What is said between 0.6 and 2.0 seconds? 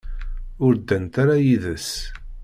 Ur ddant ara yid-s.